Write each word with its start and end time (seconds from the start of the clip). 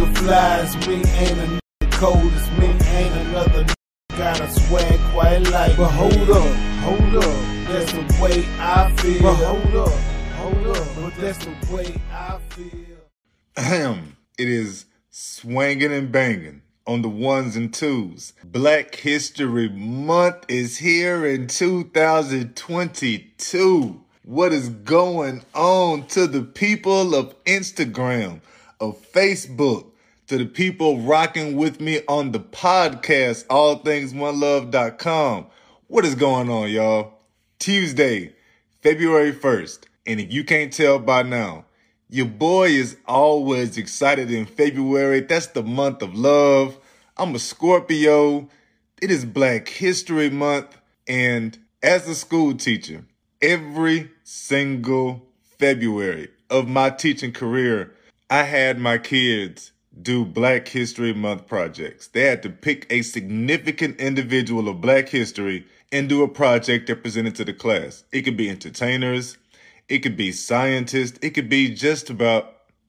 nigga 0.00 0.18
fly 0.18 0.58
as 0.58 0.76
me, 0.86 0.94
ain't 0.94 1.38
a 1.38 1.46
nigga 1.46 1.60
cold 1.92 2.32
as 2.32 2.50
me, 2.58 2.66
ain't 2.66 3.14
another 3.26 3.64
nigga 3.64 3.74
got 4.16 4.40
a 4.40 4.50
swag 4.50 4.98
quite 5.12 5.38
like. 5.50 5.76
But 5.76 5.90
hold 5.90 6.30
up, 6.30 6.56
hold 6.80 7.16
up, 7.16 7.24
that's 7.68 7.92
the 7.92 8.00
way 8.20 8.46
I 8.58 8.90
feel. 8.96 9.22
But 9.22 9.34
hold 9.34 9.76
up, 9.76 9.92
hold 10.36 10.66
up, 10.76 10.86
but 10.96 11.14
that's 11.16 11.38
the 11.44 11.52
way 11.72 11.94
I 12.12 12.38
feel. 12.50 12.96
Ahem. 13.56 14.16
It 14.38 14.48
is 14.48 14.86
swanging 15.10 15.92
and 15.92 16.10
banging 16.10 16.62
on 16.86 17.02
the 17.02 17.10
ones 17.10 17.56
and 17.56 17.74
twos. 17.74 18.32
Black 18.42 18.94
History 18.94 19.68
Month 19.68 20.46
is 20.48 20.78
here 20.78 21.26
in 21.26 21.46
2022. 21.46 24.00
What 24.24 24.52
is 24.54 24.70
going 24.70 25.42
on 25.54 26.06
to 26.06 26.26
the 26.26 26.40
people 26.40 27.14
of 27.14 27.34
Instagram, 27.44 28.40
of 28.80 28.96
Facebook, 29.12 29.89
to 30.30 30.38
the 30.38 30.46
people 30.46 31.00
rocking 31.00 31.56
with 31.56 31.80
me 31.80 32.02
on 32.06 32.30
the 32.30 32.38
podcast, 32.38 33.44
allthingsoneLove.com? 33.46 35.46
What 35.88 36.04
is 36.04 36.14
going 36.14 36.48
on, 36.48 36.70
y'all? 36.70 37.14
Tuesday, 37.58 38.36
February 38.80 39.32
1st. 39.32 39.86
And 40.06 40.20
if 40.20 40.32
you 40.32 40.44
can't 40.44 40.72
tell 40.72 41.00
by 41.00 41.24
now, 41.24 41.64
your 42.08 42.26
boy 42.26 42.68
is 42.68 42.96
always 43.08 43.76
excited 43.76 44.30
in 44.30 44.46
February. 44.46 45.18
That's 45.18 45.48
the 45.48 45.64
month 45.64 46.00
of 46.00 46.14
love. 46.14 46.78
I'm 47.16 47.34
a 47.34 47.40
Scorpio. 47.40 48.48
It 49.02 49.10
is 49.10 49.24
Black 49.24 49.68
History 49.68 50.30
Month. 50.30 50.78
And 51.08 51.58
as 51.82 52.08
a 52.08 52.14
school 52.14 52.54
teacher, 52.54 53.04
every 53.42 54.12
single 54.22 55.26
February 55.58 56.28
of 56.48 56.68
my 56.68 56.90
teaching 56.90 57.32
career, 57.32 57.96
I 58.30 58.44
had 58.44 58.78
my 58.78 58.98
kids 58.98 59.72
do 60.02 60.24
Black 60.24 60.68
History 60.68 61.12
Month 61.12 61.46
projects. 61.46 62.08
They 62.08 62.22
had 62.22 62.42
to 62.44 62.50
pick 62.50 62.86
a 62.90 63.02
significant 63.02 64.00
individual 64.00 64.68
of 64.68 64.80
Black 64.80 65.08
history 65.08 65.66
and 65.92 66.08
do 66.08 66.22
a 66.22 66.28
project 66.28 66.86
that 66.86 67.02
presented 67.02 67.34
to 67.36 67.44
the 67.44 67.52
class. 67.52 68.04
It 68.12 68.22
could 68.22 68.36
be 68.36 68.48
entertainers, 68.48 69.36
it 69.90 70.04
could 70.04 70.16
be 70.16 70.30
scientists. 70.30 71.18
It 71.20 71.30
could 71.30 71.48
be 71.48 71.74
just 71.74 72.10
about, 72.10 72.44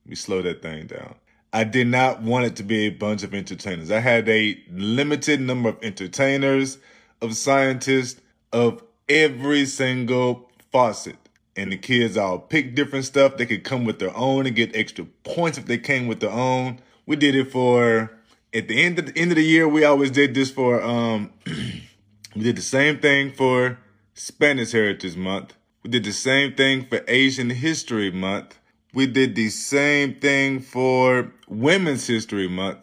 let 0.06 0.10
me 0.12 0.16
slow 0.16 0.44
that 0.44 0.62
thing 0.62 0.86
down. 0.86 1.16
I 1.52 1.64
did 1.64 1.88
not 1.88 2.22
want 2.22 2.46
it 2.46 2.56
to 2.58 2.64
be 2.64 2.86
a 2.86 2.90
bunch 2.90 3.24
of 3.24 3.34
entertainers. 3.34 3.90
I 3.90 4.00
had 4.00 4.30
a 4.30 4.58
limited 4.72 5.42
number 5.42 5.70
of 5.70 5.78
entertainers, 5.82 6.78
of 7.20 7.36
scientists, 7.36 8.22
of 8.54 8.84
every 9.10 9.66
single 9.66 10.50
faucet. 10.72 11.18
And 11.56 11.72
the 11.72 11.78
kids 11.78 12.18
all 12.18 12.38
picked 12.38 12.76
different 12.76 13.06
stuff. 13.06 13.36
They 13.36 13.48
could 13.48 13.64
come 13.64 13.84
with 13.84 13.98
their 13.98 14.16
own 14.16 14.46
and 14.46 14.56
get 14.56 14.76
extra 14.76 15.06
points 15.24 15.58
if 15.58 15.66
they 15.66 15.80
came 15.80 16.08
with 16.08 16.20
their 16.20 16.30
own. 16.30 16.80
We 17.12 17.18
did 17.18 17.36
it 17.36 17.52
for 17.52 18.10
at 18.54 18.70
the 18.70 18.82
end 18.82 18.98
of 18.98 19.08
the 19.08 19.20
end 19.20 19.32
of 19.32 19.36
the 19.36 19.44
year. 19.44 19.68
We 19.68 19.84
always 19.84 20.12
did 20.12 20.34
this 20.34 20.50
for 20.50 20.82
um 20.82 21.34
we 21.46 22.42
did 22.42 22.56
the 22.56 22.62
same 22.62 23.00
thing 23.00 23.34
for 23.34 23.78
Spanish 24.14 24.72
Heritage 24.72 25.18
Month. 25.18 25.54
We 25.84 25.90
did 25.90 26.06
the 26.06 26.14
same 26.14 26.54
thing 26.54 26.86
for 26.86 27.02
Asian 27.10 27.50
History 27.50 28.12
Month. 28.12 28.58
We 28.94 29.08
did 29.08 29.36
the 29.36 29.50
same 29.50 30.16
thing 30.22 30.62
for 30.62 31.34
Women's 31.50 32.08
History 32.08 32.48
Month. 32.48 32.78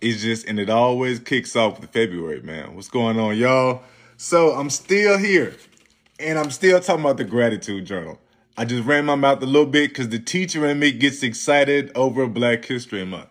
It's 0.00 0.22
just, 0.22 0.46
and 0.46 0.58
it 0.58 0.70
always 0.70 1.18
kicks 1.18 1.54
off 1.54 1.78
with 1.78 1.90
February, 1.90 2.40
man. 2.40 2.74
What's 2.74 2.88
going 2.88 3.18
on, 3.18 3.36
y'all? 3.36 3.82
So 4.16 4.52
I'm 4.52 4.70
still 4.70 5.18
here 5.18 5.56
and 6.18 6.38
I'm 6.38 6.50
still 6.50 6.80
talking 6.80 7.04
about 7.04 7.18
the 7.18 7.24
gratitude 7.24 7.84
journal. 7.84 8.18
I 8.56 8.64
just 8.64 8.86
ran 8.86 9.04
my 9.04 9.16
mouth 9.16 9.42
a 9.42 9.46
little 9.46 9.66
bit 9.66 9.90
because 9.90 10.08
the 10.08 10.18
teacher 10.18 10.64
in 10.64 10.78
me 10.78 10.90
gets 10.90 11.22
excited 11.22 11.92
over 11.94 12.26
Black 12.26 12.64
History 12.64 13.04
Month. 13.04 13.28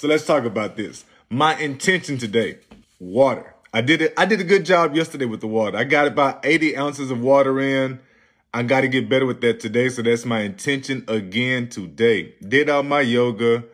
So 0.00 0.08
let's 0.08 0.24
talk 0.24 0.46
about 0.46 0.78
this. 0.78 1.04
My 1.28 1.54
intention 1.58 2.16
today, 2.16 2.56
water. 2.98 3.54
I 3.74 3.82
did 3.82 4.00
it. 4.00 4.14
I 4.16 4.24
did 4.24 4.40
a 4.40 4.44
good 4.44 4.64
job 4.64 4.96
yesterday 4.96 5.26
with 5.26 5.42
the 5.42 5.46
water. 5.46 5.76
I 5.76 5.84
got 5.84 6.06
about 6.06 6.40
80 6.42 6.74
ounces 6.78 7.10
of 7.10 7.20
water 7.20 7.60
in. 7.60 8.00
I 8.54 8.62
got 8.62 8.80
to 8.80 8.88
get 8.88 9.10
better 9.10 9.26
with 9.26 9.42
that 9.42 9.60
today. 9.60 9.90
So 9.90 10.00
that's 10.00 10.24
my 10.24 10.40
intention 10.40 11.04
again 11.06 11.68
today. 11.68 12.34
Did 12.40 12.70
all 12.70 12.82
my 12.82 13.02
yoga. 13.02 13.64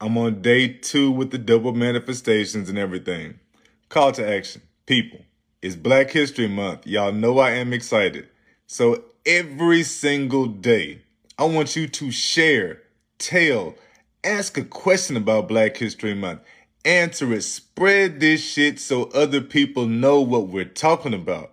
I'm 0.00 0.16
on 0.16 0.40
day 0.40 0.68
two 0.68 1.10
with 1.10 1.32
the 1.32 1.36
double 1.36 1.74
manifestations 1.74 2.70
and 2.70 2.78
everything. 2.78 3.38
Call 3.90 4.10
to 4.12 4.26
action. 4.26 4.62
People, 4.86 5.20
it's 5.60 5.76
Black 5.76 6.10
History 6.10 6.48
Month. 6.48 6.86
Y'all 6.86 7.12
know 7.12 7.40
I 7.40 7.50
am 7.50 7.74
excited. 7.74 8.26
So 8.66 9.04
every 9.26 9.82
single 9.82 10.46
day, 10.46 11.02
I 11.38 11.44
want 11.44 11.76
you 11.76 11.88
to 11.88 12.10
share, 12.10 12.80
tell, 13.18 13.74
ask 14.24 14.56
a 14.56 14.64
question 14.64 15.16
about 15.16 15.48
Black 15.48 15.76
History 15.76 16.14
Month. 16.14 16.40
Answer 16.84 17.32
it. 17.34 17.42
Spread 17.42 18.20
this 18.20 18.42
shit 18.42 18.80
so 18.80 19.04
other 19.14 19.40
people 19.40 19.86
know 19.86 20.20
what 20.20 20.48
we're 20.48 20.64
talking 20.64 21.14
about. 21.14 21.52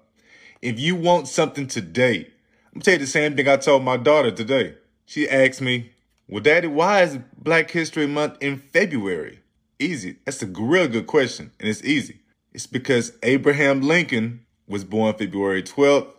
If 0.62 0.80
you 0.80 0.96
want 0.96 1.28
something 1.28 1.68
today, 1.68 2.28
I'm 2.74 2.80
gonna 2.80 2.84
tell 2.84 2.94
you 2.94 3.00
the 3.00 3.08
same 3.08 3.36
thing 3.36 3.48
I 3.48 3.58
told 3.58 3.84
my 3.84 3.98
daughter 3.98 4.32
today. 4.32 4.76
She 5.06 5.30
asked 5.30 5.62
me, 5.62 5.92
Well, 6.28 6.42
Daddy, 6.42 6.68
why 6.68 7.04
is 7.04 7.20
Black 7.38 7.72
History 7.72 8.08
Month 8.08 8.38
in 8.42 8.58
February? 8.58 9.40
Easy. 9.80 10.18
That's 10.26 10.42
a 10.42 10.48
real 10.48 10.88
good 10.88 11.08
question, 11.08 11.52
and 11.60 11.68
it's 11.68 11.84
easy. 11.84 12.20
It's 12.54 12.68
because 12.68 13.14
Abraham 13.24 13.82
Lincoln 13.82 14.46
was 14.68 14.84
born 14.84 15.16
February 15.16 15.64
12th, 15.64 16.14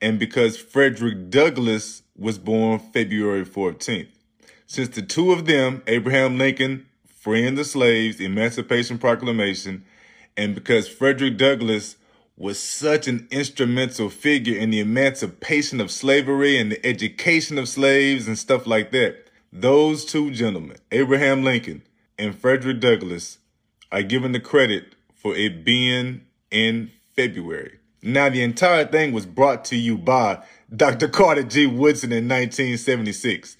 and 0.00 0.18
because 0.18 0.58
Frederick 0.58 1.30
Douglass 1.30 2.02
was 2.16 2.38
born 2.38 2.78
February 2.78 3.44
14th. 3.46 4.08
Since 4.66 4.90
the 4.90 5.02
two 5.02 5.32
of 5.32 5.46
them, 5.46 5.82
Abraham 5.86 6.38
Lincoln 6.38 6.86
freeing 7.06 7.54
the 7.54 7.64
slaves, 7.64 8.20
Emancipation 8.20 8.98
Proclamation, 8.98 9.84
and 10.36 10.54
because 10.54 10.88
Frederick 10.88 11.36
Douglass 11.36 11.96
was 12.36 12.58
such 12.58 13.06
an 13.06 13.28
instrumental 13.30 14.10
figure 14.10 14.58
in 14.58 14.70
the 14.70 14.80
emancipation 14.80 15.80
of 15.80 15.90
slavery 15.90 16.58
and 16.58 16.72
the 16.72 16.84
education 16.84 17.58
of 17.58 17.68
slaves 17.68 18.26
and 18.26 18.38
stuff 18.38 18.66
like 18.66 18.90
that. 18.90 19.28
Those 19.52 20.04
two 20.04 20.32
gentlemen, 20.32 20.78
Abraham 20.90 21.44
Lincoln 21.44 21.82
and 22.18 22.36
Frederick 22.36 22.80
Douglass, 22.80 23.38
are 23.92 24.02
given 24.02 24.32
the 24.32 24.40
credit 24.40 24.94
for 25.14 25.36
it 25.36 25.64
being 25.64 26.22
in 26.50 26.90
February. 27.14 27.78
Now, 28.02 28.28
the 28.28 28.42
entire 28.42 28.84
thing 28.84 29.12
was 29.12 29.24
brought 29.24 29.64
to 29.66 29.76
you 29.76 29.96
by 29.96 30.42
Dr. 30.74 31.08
Carter 31.08 31.44
G. 31.44 31.66
Woodson 31.66 32.12
in 32.12 32.28
1976. 32.28 33.56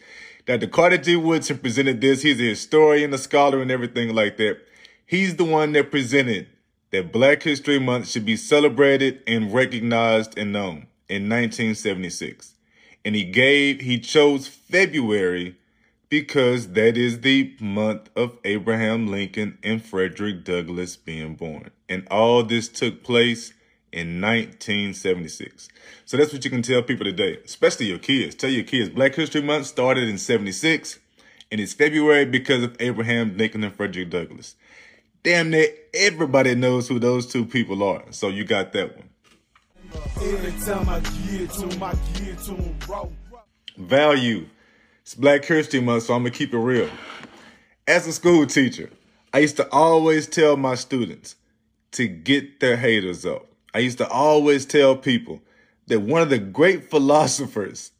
Dr. 0.46 0.66
Carter 0.66 0.98
G. 0.98 1.16
Woodson 1.16 1.56
presented 1.56 2.02
this. 2.02 2.20
He's 2.20 2.38
a 2.38 2.44
historian, 2.44 3.14
a 3.14 3.18
scholar, 3.18 3.62
and 3.62 3.70
everything 3.70 4.14
like 4.14 4.36
that. 4.36 4.58
He's 5.06 5.36
the 5.36 5.44
one 5.44 5.72
that 5.72 5.90
presented 5.90 6.48
that 6.90 7.12
Black 7.12 7.42
History 7.42 7.78
Month 7.78 8.08
should 8.08 8.26
be 8.26 8.36
celebrated 8.36 9.22
and 9.26 9.54
recognized 9.54 10.36
and 10.36 10.52
known 10.52 10.86
in 11.08 11.30
1976. 11.30 12.54
And 13.06 13.14
he 13.14 13.24
gave, 13.24 13.80
he 13.80 13.98
chose 13.98 14.46
February 14.46 15.56
because 16.10 16.72
that 16.72 16.98
is 16.98 17.22
the 17.22 17.56
month 17.58 18.10
of 18.14 18.38
Abraham 18.44 19.06
Lincoln 19.06 19.56
and 19.62 19.82
Frederick 19.82 20.44
Douglass 20.44 20.96
being 20.96 21.36
born. 21.36 21.70
And 21.88 22.06
all 22.10 22.42
this 22.42 22.68
took 22.68 23.02
place 23.02 23.54
in 23.94 24.20
1976. 24.20 25.68
So 26.04 26.16
that's 26.16 26.32
what 26.32 26.44
you 26.44 26.50
can 26.50 26.62
tell 26.62 26.82
people 26.82 27.04
today, 27.04 27.38
especially 27.44 27.86
your 27.86 27.98
kids. 27.98 28.34
Tell 28.34 28.50
your 28.50 28.64
kids 28.64 28.90
Black 28.90 29.14
History 29.14 29.40
Month 29.40 29.66
started 29.66 30.08
in 30.08 30.18
76 30.18 30.98
and 31.50 31.60
it's 31.60 31.72
February 31.72 32.24
because 32.24 32.62
of 32.62 32.76
Abraham 32.80 33.36
Lincoln 33.36 33.64
and 33.64 33.74
Frederick 33.74 34.10
Douglass 34.10 34.56
damn 35.24 35.50
near 35.50 35.68
everybody 35.94 36.54
knows 36.54 36.86
who 36.86 37.00
those 37.00 37.26
two 37.26 37.44
people 37.44 37.82
are. 37.82 38.04
So 38.10 38.28
you 38.28 38.44
got 38.44 38.72
that 38.74 38.94
one. 38.94 39.08
Value. 43.76 44.46
It's 45.02 45.14
Black 45.14 45.44
History 45.44 45.80
Month, 45.80 46.04
so 46.04 46.14
I'm 46.14 46.20
gonna 46.20 46.30
keep 46.30 46.54
it 46.54 46.58
real. 46.58 46.88
As 47.88 48.06
a 48.06 48.12
school 48.12 48.46
teacher, 48.46 48.90
I 49.32 49.38
used 49.38 49.56
to 49.56 49.68
always 49.72 50.26
tell 50.26 50.56
my 50.56 50.74
students 50.74 51.36
to 51.92 52.06
get 52.06 52.60
their 52.60 52.76
haters 52.76 53.26
up. 53.26 53.46
I 53.74 53.80
used 53.80 53.98
to 53.98 54.08
always 54.08 54.64
tell 54.64 54.96
people 54.96 55.42
that 55.88 56.00
one 56.00 56.22
of 56.22 56.30
the 56.30 56.38
great 56.38 56.88
philosophers 56.88 57.90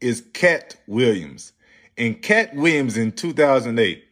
is 0.00 0.22
Katt 0.32 0.76
Williams. 0.86 1.52
And 1.98 2.22
Katt 2.22 2.54
Williams 2.54 2.96
in 2.96 3.10
2008 3.12 4.04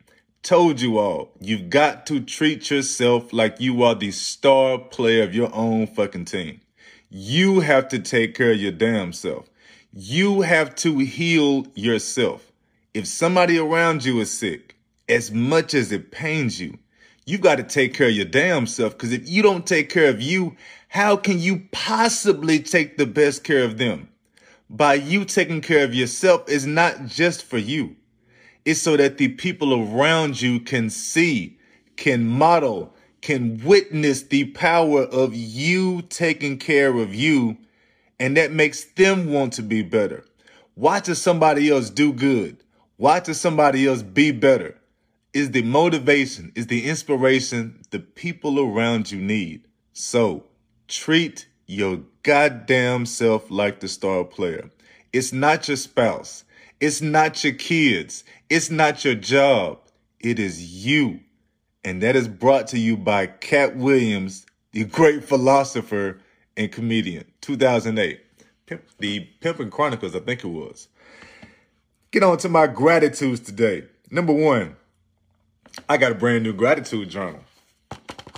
told 0.43 0.81
you 0.81 0.99
all, 0.99 1.31
you've 1.41 1.71
got 1.71 2.07
to 2.07 2.21
treat 2.21 2.71
yourself 2.71 3.33
like 3.33 3.61
you 3.61 3.85
are 3.85 3.95
the 3.95 4.11
star 4.11 4.79
player 4.79 5.23
of 5.23 5.35
your 5.35 5.55
own 5.55 5.87
fucking 5.87 6.25
team. 6.25 6.61
You 7.09 7.61
have 7.61 7.89
to 7.89 8.01
take 8.01 8.35
care 8.35 8.53
of 8.53 8.61
your 8.61 8.73
damn 8.73 9.13
self. 9.13 9.49
You 9.93 10.41
have 10.41 10.75
to 10.77 10.99
heal 10.99 11.67
yourself. 11.75 12.51
If 12.95 13.07
somebody 13.07 13.59
around 13.59 14.05
you 14.05 14.21
is 14.21 14.37
sick, 14.37 14.77
as 15.09 15.31
much 15.31 15.75
as 15.75 15.93
it 15.93 16.11
pains 16.11 16.61
you, 16.61 16.79
you 17.25 17.39
got 17.39 17.57
to 17.57 17.63
take 17.63 17.95
care 17.95 18.09
of 18.09 18.15
your 18.15 18.25
damn 18.25 18.67
self. 18.67 18.93
Because 18.93 19.13
if 19.13 19.29
you 19.29 19.43
don't 19.43 19.67
take 19.67 19.89
care 19.89 20.09
of 20.09 20.21
you, 20.21 20.57
how 20.89 21.17
can 21.17 21.39
you 21.39 21.63
possibly 21.71 22.59
take 22.59 22.97
the 22.97 23.07
best 23.07 23.45
care 23.45 23.65
of 23.65 23.79
them? 23.79 24.09
By 24.69 24.95
you 24.95 25.25
taking 25.25 25.61
care 25.61 25.85
of 25.85 25.95
yourself 25.95 26.49
is 26.49 26.67
not 26.67 27.07
just 27.07 27.45
for 27.45 27.59
you. 27.59 27.97
It's 28.65 28.81
so 28.81 28.97
that 28.97 29.19
the 29.19 29.29
people 29.29 29.75
around 29.75 30.41
you 30.41 30.61
can 30.61 30.89
see, 30.89 31.59
can 31.97 32.27
model, 32.27 32.95
can 33.21 33.63
witness 33.65 34.23
the 34.23 34.45
power 34.47 35.03
of 35.03 35.35
you 35.35 36.03
taking 36.03 36.59
care 36.59 36.97
of 36.97 37.15
you. 37.15 37.59
And 38.19 38.37
that 38.37 38.53
makes 38.53 38.85
them 38.85 39.33
want 39.33 39.53
to 39.55 39.63
be 39.63 39.83
better. 39.83 40.25
Watching 40.75 41.15
somebody 41.15 41.71
else 41.71 41.91
do 41.91 42.13
good, 42.13 42.57
watching 42.99 43.35
somebody 43.35 43.87
else 43.87 44.03
be 44.03 44.33
better 44.33 44.79
is 45.32 45.50
the 45.52 45.62
motivation, 45.62 46.52
is 46.55 46.67
the 46.67 46.88
inspiration 46.88 47.82
the 47.90 47.99
people 47.99 48.61
around 48.61 49.11
you 49.11 49.20
need. 49.20 49.67
So 49.93 50.44
treat 50.88 51.46
your 51.67 52.00
goddamn 52.23 53.06
self 53.06 53.50
like 53.50 53.81
the 53.81 53.88
star 53.88 54.25
player. 54.25 54.70
It's 55.12 55.32
not 55.32 55.69
your 55.69 55.76
spouse. 55.76 56.44
It's 56.81 57.00
not 57.00 57.44
your 57.44 57.55
kids. 57.55 58.25
It's 58.50 58.70
not 58.70 59.05
your 59.05 59.14
job. 59.14 59.79
It 60.20 60.38
is 60.38 60.84
you. 60.84 61.20
And 61.85 62.02
that 62.02 62.17
is 62.17 62.28
brought 62.28 62.69
to 62.69 62.78
you 62.78 62.96
by 62.96 63.26
Katt 63.26 63.76
Williams, 63.76 64.46
the 64.73 64.85
great 64.85 65.25
philosopher 65.25 66.20
and 66.56 66.70
comedian. 66.70 67.25
2008. 67.40 68.20
Pimp, 68.67 68.82
the 68.99 69.28
Pimpin' 69.40 69.70
Chronicles, 69.70 70.14
I 70.14 70.20
think 70.20 70.44
it 70.44 70.49
was. 70.49 70.88
Get 72.11 72.23
on 72.23 72.38
to 72.38 72.49
my 72.49 72.67
gratitudes 72.67 73.40
today. 73.40 73.85
Number 74.11 74.32
one, 74.32 74.76
I 75.89 75.97
got 75.97 76.13
a 76.13 76.15
brand 76.15 76.45
new 76.45 76.53
gratitude 76.53 77.11
journal. 77.11 77.41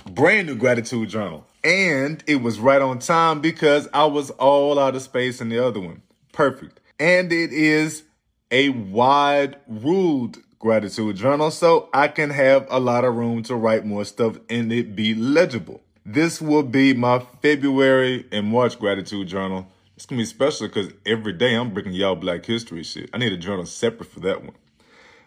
Brand 0.09 0.47
new 0.47 0.55
gratitude 0.55 1.09
journal. 1.09 1.45
And 1.63 2.23
it 2.27 2.37
was 2.37 2.59
right 2.59 2.81
on 2.81 2.99
time 2.99 3.41
because 3.41 3.87
I 3.93 4.05
was 4.05 4.29
all 4.31 4.77
out 4.77 4.95
of 4.95 5.01
space 5.01 5.41
in 5.41 5.49
the 5.49 5.65
other 5.65 5.79
one. 5.79 6.01
Perfect. 6.31 6.79
And 6.99 7.31
it 7.31 7.51
is 7.51 8.03
a 8.51 8.69
wide 8.69 9.57
ruled 9.67 10.37
gratitude 10.59 11.15
journal 11.15 11.51
so 11.51 11.89
I 11.93 12.07
can 12.07 12.29
have 12.29 12.67
a 12.69 12.79
lot 12.79 13.03
of 13.03 13.15
room 13.15 13.43
to 13.43 13.55
write 13.55 13.85
more 13.85 14.05
stuff 14.05 14.37
and 14.49 14.71
it 14.71 14.95
be 14.95 15.13
legible. 15.13 15.81
This 16.05 16.41
will 16.41 16.63
be 16.63 16.93
my 16.93 17.19
February 17.41 18.25
and 18.31 18.47
March 18.47 18.79
gratitude 18.79 19.27
journal. 19.27 19.67
It's 19.95 20.05
gonna 20.05 20.21
be 20.21 20.25
special 20.25 20.67
because 20.67 20.91
every 21.05 21.33
day 21.33 21.55
I'm 21.55 21.73
bringing 21.73 21.93
y'all 21.93 22.15
Black 22.15 22.45
History 22.45 22.83
shit. 22.83 23.09
I 23.13 23.17
need 23.17 23.33
a 23.33 23.37
journal 23.37 23.65
separate 23.65 24.09
for 24.11 24.19
that 24.21 24.43
one. 24.43 24.55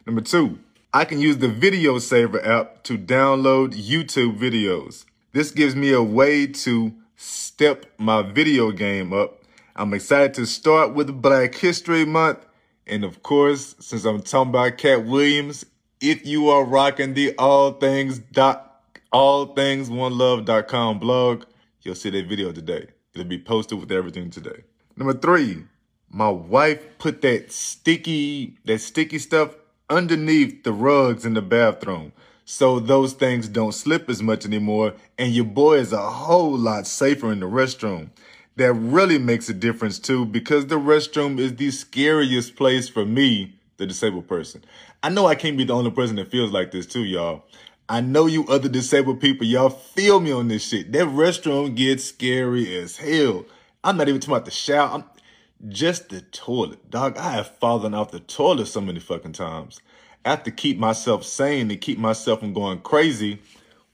Number 0.07 0.21
two, 0.21 0.59
I 0.93 1.05
can 1.05 1.21
use 1.21 1.37
the 1.37 1.49
Video 1.49 1.99
Saver 1.99 2.43
app 2.43 2.83
to 2.85 2.97
download 2.97 3.75
YouTube 3.75 4.39
videos. 4.39 5.05
This 5.33 5.51
gives 5.51 5.77
me 5.77 5.93
a 5.93 6.03
way 6.03 6.47
to 6.47 6.95
step 7.15 7.85
my 7.99 8.23
video 8.23 8.71
game 8.71 9.13
up. 9.13 9.43
I'm 9.77 9.93
excited 9.93 10.33
to 10.35 10.47
start 10.47 10.95
with 10.95 11.21
Black 11.21 11.55
History 11.55 12.07
Month. 12.07 12.47
And 12.87 13.05
of 13.05 13.23
course, 13.23 13.75
since 13.81 14.07
I'm 14.07 14.23
talking 14.23 14.49
about 14.49 14.79
Katt 14.79 15.05
Williams, 15.05 15.67
if 16.01 16.25
you 16.25 16.49
are 16.49 16.65
rocking 16.65 17.13
the 17.13 17.35
all 17.37 17.73
things 17.73 18.19
dot 18.19 18.83
all 19.13 19.45
things 19.55 19.91
one 19.91 20.17
love.com 20.17 21.01
blog, 21.01 21.45
you'll 21.83 21.97
see 21.97 22.09
that 22.09 22.27
video 22.29 22.51
today. 22.51 22.87
It'll 23.13 23.27
be 23.27 23.39
posted 23.39 23.79
with 23.79 23.93
everything 23.93 24.31
today. 24.31 24.63
Number 24.97 25.13
three, 25.13 25.65
my 26.09 26.31
wife 26.31 26.99
put 26.99 27.21
that 27.21 27.53
sticky, 27.53 28.57
that 28.65 28.79
sticky 28.79 29.19
stuff 29.19 29.55
underneath 29.91 30.65
the 30.65 30.73
rugs 30.73 31.25
in 31.25 31.35
the 31.35 31.43
bathroom 31.43 32.13
so 32.45 32.81
those 32.81 33.13
things 33.13 33.47
don't 33.47 33.73
slip 33.73 34.09
as 34.09 34.23
much 34.23 34.47
anymore 34.47 34.95
and 35.19 35.35
your 35.35 35.45
boy 35.45 35.79
is 35.79 35.93
a 35.93 36.11
whole 36.11 36.57
lot 36.57 36.87
safer 36.87 37.31
in 37.31 37.41
the 37.41 37.47
restroom. 37.47 38.09
That 38.57 38.73
really 38.73 39.19
makes 39.19 39.49
a 39.49 39.55
difference 39.55 39.99
too 39.99 40.25
because 40.25 40.67
the 40.67 40.79
restroom 40.79 41.39
is 41.39 41.57
the 41.57 41.71
scariest 41.71 42.57
place 42.57 42.89
for 42.89 43.05
me, 43.05 43.55
the 43.77 43.87
disabled 43.87 44.29
person. 44.29 44.65
I 45.03 45.11
know 45.11 45.27
I 45.27 45.35
can't 45.35 45.59
be 45.59 45.65
the 45.65 45.75
only 45.75 45.91
person 45.91 46.17
that 46.17 46.31
feels 46.31 46.51
like 46.51 46.71
this 46.71 46.87
too, 46.87 47.05
y'all. 47.05 47.45
I 47.89 48.01
know 48.01 48.27
you 48.27 48.47
other 48.49 48.69
disabled 48.69 49.21
people, 49.21 49.47
y'all 49.47 49.71
feel 49.71 50.19
me 50.21 50.33
on 50.33 50.49
this 50.49 50.67
shit. 50.67 50.91
That 50.93 51.07
restroom 51.07 51.77
gets 51.77 52.05
scary 52.05 52.77
as 52.79 52.97
hell. 52.97 53.45
I'm 53.85 53.97
not 53.97 54.09
even 54.09 54.21
talking 54.21 54.35
about 54.35 54.45
the 54.47 54.51
shower. 54.51 54.89
I'm, 54.95 55.05
just 55.67 56.11
the 56.11 56.21
toilet. 56.21 56.91
Dog, 56.91 57.17
I 57.17 57.33
have 57.33 57.57
fallen 57.59 57.95
off 57.95 58.11
the 58.11 58.21
toilet 58.21 58.67
so 58.67 58.81
many 58.81 59.01
fucking 59.01 59.33
times. 59.33 59.81
I 60.25 60.31
have 60.31 60.45
to 60.45 60.51
keep 60.51 60.79
myself 60.79 61.25
sane 61.25 61.71
and 61.71 61.81
keep 61.81 61.99
myself 61.99 62.41
from 62.41 62.53
going 62.53 62.81
crazy 62.81 63.41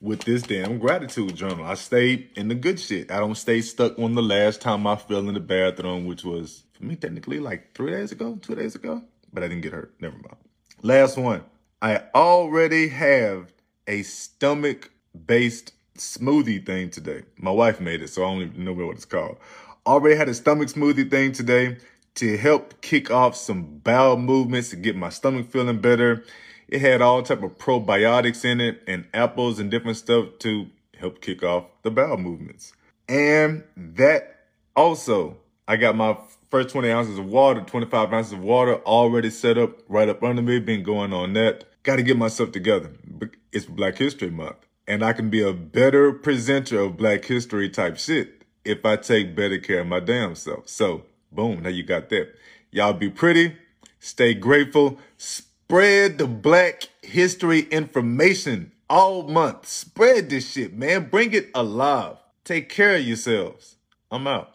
with 0.01 0.25
this 0.25 0.43
damn 0.43 0.79
gratitude 0.79 1.35
journal. 1.35 1.65
I 1.65 1.75
stay 1.75 2.29
in 2.37 2.49
the 2.49 2.55
good 2.55 2.79
shit. 2.79 3.11
I 3.11 3.19
don't 3.19 3.37
stay 3.37 3.61
stuck 3.63 3.99
on 3.99 4.15
the 4.15 4.23
last 4.23 4.61
time 4.61 4.87
I 4.87 4.97
fell 4.97 5.27
in 5.29 5.35
the 5.35 5.41
bathroom, 5.41 6.07
which 6.07 6.25
was, 6.25 6.65
for 6.75 6.85
me, 6.85 6.97
technically 6.97 7.41
like 7.41 7.75
three 7.75 7.91
days 7.91 8.13
ago, 8.13 8.39
two 8.43 8.55
days 8.55 8.75
ago. 8.75 9.03
But 9.33 9.43
I 9.43 9.49
didn't 9.49 9.63
get 9.63 9.73
hurt. 9.73 9.95
Never 10.01 10.17
mind. 10.17 10.37
Last 10.83 11.17
one. 11.17 11.45
I 11.81 12.03
already 12.15 12.89
have 12.89 13.53
a 13.87 14.03
stomach-based 14.03 15.73
smoothie 15.97 16.65
thing 16.65 16.91
today. 16.91 17.23
My 17.39 17.51
wife 17.51 17.81
made 17.81 18.03
it, 18.03 18.09
so 18.09 18.25
I 18.25 18.33
don't 18.33 18.43
even 18.43 18.65
know 18.65 18.73
what 18.73 18.97
it's 18.97 19.05
called. 19.05 19.37
Already 19.87 20.17
had 20.17 20.31
a 20.31 20.35
stomach 20.35 20.69
smoothie 20.69 21.11
thing 21.11 21.33
today 21.33 21.77
to 22.15 22.39
help 22.39 22.81
kick 22.81 23.11
off 23.11 23.37
some 23.37 23.81
bowel 23.85 24.17
movements 24.17 24.71
to 24.71 24.77
get 24.77 24.97
my 24.97 25.11
stomach 25.11 25.51
feeling 25.51 25.79
better. 25.79 26.25
It 26.69 26.81
had 26.81 27.03
all 27.03 27.23
type 27.23 27.43
of 27.43 27.59
probiotics 27.59 28.47
in 28.47 28.63
it 28.63 28.83
and 28.87 29.07
apples 29.13 29.59
and 29.59 29.71
different 29.71 29.99
stuff 29.99 30.39
to 30.39 30.69
help 30.99 31.21
kick 31.21 31.43
off 31.43 31.67
the 31.83 31.91
bowel 31.91 32.17
movements. 32.17 32.73
And 33.11 33.65
that 33.77 34.47
also, 34.75 35.37
I 35.69 35.77
got 35.77 35.97
my 35.97 36.17
first 36.51 36.71
20 36.71 36.91
ounces 36.91 37.19
of 37.19 37.27
water, 37.27 37.61
25 37.61 38.11
ounces 38.11 38.33
of 38.33 38.41
water 38.41 38.77
already 38.87 39.29
set 39.29 39.59
up 39.59 39.83
right 39.89 40.09
up 40.09 40.23
under 40.23 40.41
me, 40.41 40.61
been 40.61 40.83
going 40.83 41.13
on 41.13 41.35
that. 41.35 41.65
Got 41.83 41.97
to 41.97 42.03
get 42.03 42.17
myself 42.17 42.53
together. 42.53 42.91
It's 43.53 43.67
Black 43.67 43.99
History 43.99 44.31
Month. 44.31 44.57
And 44.89 45.05
I 45.05 45.13
can 45.13 45.29
be 45.29 45.43
a 45.43 45.53
better 45.53 46.11
presenter 46.13 46.81
of 46.81 46.97
Black 46.97 47.27
History 47.27 47.69
type 47.69 47.99
shit 47.99 48.44
if 48.65 48.85
I 48.85 48.97
take 48.97 49.37
better 49.37 49.59
care 49.59 49.81
of 49.81 49.87
my 49.87 50.01
damn 50.01 50.35
self. 50.35 50.69
So, 50.69 51.05
boom, 51.33 51.63
now 51.63 51.69
you 51.69 51.83
got 51.83 52.09
that. 52.11 52.35
Y'all 52.71 52.93
be 52.93 53.11
pretty, 53.11 53.57
stay 54.01 54.35
grateful, 54.35 54.99
spread 55.17 56.19
the 56.19 56.27
black 56.27 56.89
history 57.03 57.61
information 57.71 58.73
all 58.89 59.25
month. 59.25 59.67
Spread 59.67 60.31
this 60.31 60.53
shit, 60.53 60.75
man. 60.75 61.09
Bring 61.11 61.33
it 61.33 61.51
alive. 61.55 62.17
Take 62.45 62.69
care 62.69 62.97
of 62.97 63.03
yourselves. 63.03 63.77
I'm 64.11 64.27
out. 64.27 64.54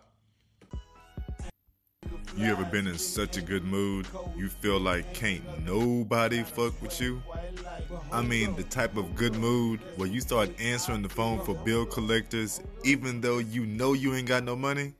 You 2.39 2.53
ever 2.53 2.63
been 2.63 2.87
in 2.87 2.97
such 2.97 3.35
a 3.35 3.41
good 3.41 3.65
mood, 3.65 4.07
you 4.37 4.47
feel 4.47 4.79
like 4.79 5.13
can't 5.13 5.43
nobody 5.65 6.41
fuck 6.43 6.81
with 6.81 7.01
you? 7.01 7.21
I 8.13 8.21
mean, 8.21 8.55
the 8.55 8.63
type 8.63 8.95
of 8.95 9.13
good 9.13 9.35
mood 9.35 9.81
where 9.97 10.07
you 10.07 10.21
start 10.21 10.49
answering 10.57 11.01
the 11.01 11.09
phone 11.09 11.43
for 11.43 11.53
bill 11.53 11.85
collectors 11.85 12.61
even 12.85 13.19
though 13.19 13.39
you 13.39 13.65
know 13.65 13.91
you 13.91 14.15
ain't 14.15 14.29
got 14.29 14.45
no 14.45 14.55
money? 14.55 14.93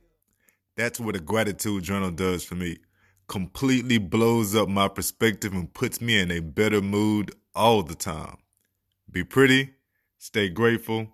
That's 0.76 1.00
what 1.00 1.16
a 1.16 1.18
gratitude 1.18 1.82
journal 1.82 2.10
does 2.10 2.44
for 2.44 2.56
me. 2.56 2.76
Completely 3.26 3.96
blows 3.96 4.54
up 4.54 4.68
my 4.68 4.88
perspective 4.88 5.54
and 5.54 5.72
puts 5.72 6.02
me 6.02 6.20
in 6.20 6.30
a 6.30 6.40
better 6.40 6.82
mood 6.82 7.34
all 7.54 7.82
the 7.82 7.94
time. 7.94 8.36
Be 9.10 9.24
pretty, 9.24 9.70
stay 10.18 10.50
grateful. 10.50 11.08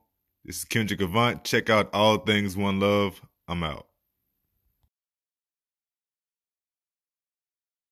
This 0.45 0.59
is 0.59 0.65
Kendrick 0.65 1.01
Avant. 1.01 1.45
Check 1.45 1.71
out 1.71 1.89
All 1.95 2.19
Things 2.19 2.57
One 2.57 2.81
Love. 2.81 3.21
I'm 3.47 3.63
out. 3.63 3.87